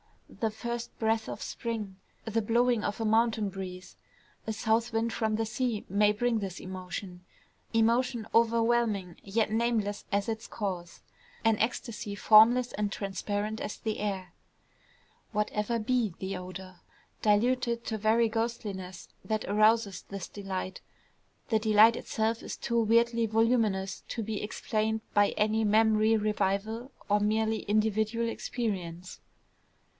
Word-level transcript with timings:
The 0.31 0.49
first 0.49 0.97
breath 0.97 1.29
of 1.29 1.41
spring, 1.43 1.97
the 2.25 2.41
blowing 2.41 2.83
of 2.83 2.99
a 2.99 3.05
mountain 3.05 3.49
breeze, 3.49 3.97
a 4.47 4.53
south 4.53 4.91
wind 4.91 5.13
from 5.13 5.35
the 5.35 5.45
sea 5.45 5.85
may 5.89 6.11
bring 6.11 6.39
this 6.39 6.59
emotion, 6.59 7.23
emotion 7.73 8.25
overwhelming, 8.33 9.17
yet 9.23 9.51
nameless 9.51 10.05
as 10.11 10.27
its 10.27 10.47
cause, 10.47 11.01
an 11.45 11.59
ecstasy 11.59 12.15
formless 12.15 12.71
and 12.73 12.91
transparent 12.91 13.61
as 13.61 13.77
the 13.77 13.99
air. 13.99 14.33
Whatever 15.33 15.77
be 15.77 16.15
the 16.17 16.35
odor, 16.35 16.77
diluted 17.21 17.85
to 17.85 17.97
very 17.99 18.29
ghostliness, 18.29 19.09
that 19.23 19.45
arouses 19.45 20.01
this 20.09 20.27
delight, 20.27 20.81
the 21.49 21.59
delight 21.59 21.95
itself 21.95 22.41
is 22.41 22.57
too 22.57 22.81
weirdly 22.81 23.27
voluminous 23.27 24.01
to 24.07 24.23
be 24.23 24.41
explained 24.41 25.01
by 25.13 25.31
any 25.31 25.63
memory 25.63 26.17
revival 26.17 26.91
of 27.07 27.21
merely 27.21 27.59
individual 27.63 28.27
experience. 28.27 29.19